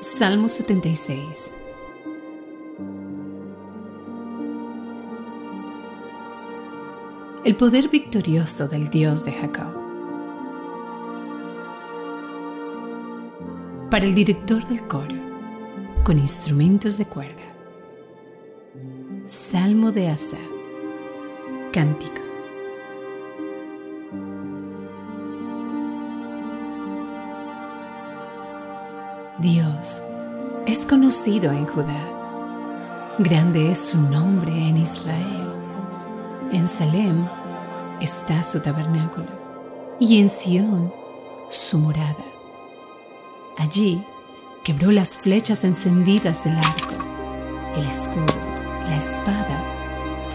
Salmo 0.00 0.48
76 0.48 1.54
El 7.44 7.56
poder 7.56 7.90
victorioso 7.90 8.68
del 8.68 8.88
Dios 8.88 9.26
de 9.26 9.32
Jacob. 9.32 9.74
Para 13.90 14.06
el 14.06 14.14
director 14.14 14.66
del 14.66 14.82
coro, 14.88 15.14
con 16.04 16.18
instrumentos 16.18 16.96
de 16.96 17.04
cuerda. 17.04 17.44
Salmo 19.26 19.92
de 19.92 20.08
Asa. 20.08 20.38
Cántico. 21.70 22.33
Dios 29.38 30.04
es 30.64 30.86
conocido 30.86 31.50
en 31.50 31.66
Judá. 31.66 33.16
Grande 33.18 33.72
es 33.72 33.88
su 33.88 34.00
nombre 34.00 34.52
en 34.52 34.76
Israel. 34.76 35.52
En 36.52 36.68
Salem 36.68 37.26
está 38.00 38.44
su 38.44 38.60
tabernáculo 38.62 39.26
y 39.98 40.20
en 40.20 40.28
Sión 40.28 40.94
su 41.50 41.78
morada. 41.78 42.24
Allí 43.58 44.04
quebró 44.62 44.92
las 44.92 45.18
flechas 45.18 45.64
encendidas 45.64 46.44
del 46.44 46.56
arco, 46.56 46.94
el 47.76 47.86
escudo, 47.86 48.38
la 48.88 48.98
espada 48.98 49.64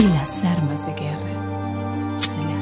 y 0.00 0.02
las 0.08 0.44
armas 0.44 0.84
de 0.84 0.94
guerra. 0.94 2.16
Selah. 2.16 2.56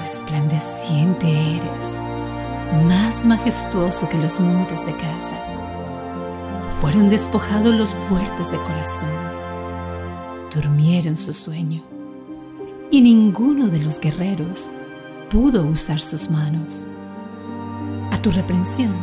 Resplandeciente 0.00 1.56
eres 1.56 1.98
majestuoso 3.26 4.08
que 4.08 4.16
los 4.16 4.40
montes 4.40 4.86
de 4.86 4.96
casa. 4.96 5.36
Fueron 6.80 7.10
despojados 7.10 7.74
los 7.74 7.94
fuertes 7.94 8.50
de 8.50 8.56
corazón. 8.58 9.10
Durmieron 10.52 11.14
su 11.14 11.32
sueño. 11.32 11.82
Y 12.90 13.02
ninguno 13.02 13.68
de 13.68 13.80
los 13.80 14.00
guerreros 14.00 14.70
pudo 15.30 15.62
usar 15.64 16.00
sus 16.00 16.30
manos. 16.30 16.86
A 18.10 18.18
tu 18.20 18.30
reprensión, 18.30 18.94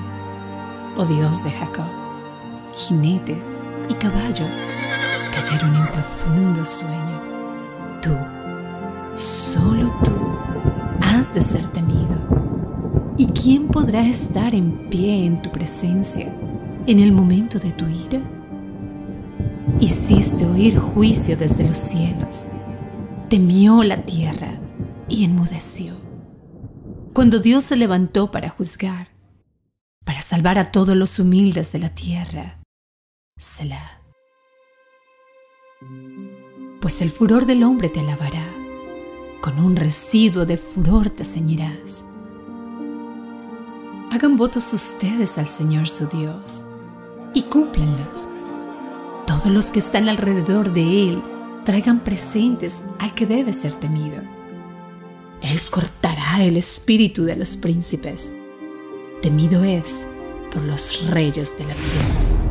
oh 0.97 1.05
Dios 1.05 1.43
de 1.43 1.51
Jacob, 1.51 1.85
jinete 2.73 3.41
y 3.89 3.93
caballo 3.93 4.45
cayeron 5.31 5.75
en 5.75 5.91
profundo 5.91 6.65
sueño. 6.65 7.21
Tú, 8.01 8.15
solo 9.15 9.93
tú, 10.03 10.17
has 11.01 11.33
de 11.33 11.41
ser 11.41 11.65
temido 11.67 12.38
¿Y 13.19 13.27
quién 13.33 13.67
podrá 13.67 14.07
estar 14.07 14.55
en 14.55 14.89
pie 14.89 15.25
en 15.25 15.41
tu 15.41 15.51
presencia 15.51 16.33
en 16.87 17.01
el 17.01 17.11
momento 17.11 17.59
de 17.59 17.73
tu 17.73 17.85
ira? 17.85 18.21
Hiciste 19.77 20.45
oír 20.45 20.79
juicio 20.79 21.35
desde 21.35 21.67
los 21.67 21.77
cielos, 21.77 22.47
temió 23.27 23.83
la 23.83 24.03
tierra 24.03 24.57
y 25.09 25.25
enmudeció. 25.25 25.95
Cuando 27.13 27.39
Dios 27.39 27.65
se 27.65 27.75
levantó 27.75 28.31
para 28.31 28.47
juzgar, 28.47 29.09
para 30.05 30.21
salvar 30.21 30.57
a 30.57 30.71
todos 30.71 30.95
los 30.95 31.19
humildes 31.19 31.73
de 31.73 31.79
la 31.79 31.93
tierra, 31.93 32.63
Selah. 33.35 34.01
Pues 36.79 37.01
el 37.01 37.11
furor 37.11 37.45
del 37.45 37.63
hombre 37.63 37.89
te 37.89 37.99
alabará, 37.99 38.47
con 39.41 39.59
un 39.59 39.75
residuo 39.75 40.45
de 40.45 40.55
furor 40.55 41.09
te 41.09 41.25
ceñirás 41.25 42.05
Hagan 44.11 44.37
votos 44.37 44.73
ustedes 44.73 45.37
al 45.37 45.45
Señor 45.45 45.87
su 45.87 46.07
Dios 46.07 46.63
y 47.35 47.43
cúmplenlos. 47.43 48.27
Todos 49.27 49.45
los 49.45 49.67
que 49.67 49.77
están 49.77 50.09
alrededor 50.09 50.73
de 50.73 51.09
Él 51.09 51.23
traigan 51.63 51.99
presentes 51.99 52.81
al 52.97 53.13
que 53.13 53.27
debe 53.27 53.53
ser 53.53 53.73
temido. 53.75 54.17
Él 55.43 55.59
cortará 55.69 56.43
el 56.43 56.57
espíritu 56.57 57.23
de 57.23 57.35
los 57.35 57.55
príncipes. 57.55 58.33
Temido 59.21 59.63
es 59.63 60.07
por 60.51 60.63
los 60.63 61.05
reyes 61.07 61.55
de 61.59 61.65
la 61.65 61.75
tierra. 61.75 62.48